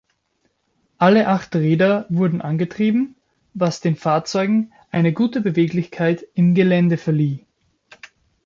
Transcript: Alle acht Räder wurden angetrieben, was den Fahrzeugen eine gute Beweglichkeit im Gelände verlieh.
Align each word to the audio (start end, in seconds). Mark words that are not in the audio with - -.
Alle 0.97 1.27
acht 1.27 1.55
Räder 1.55 2.07
wurden 2.09 2.41
angetrieben, 2.41 3.15
was 3.53 3.81
den 3.81 3.95
Fahrzeugen 3.95 4.73
eine 4.89 5.13
gute 5.13 5.41
Beweglichkeit 5.41 6.25
im 6.33 6.55
Gelände 6.55 6.97
verlieh. 6.97 7.45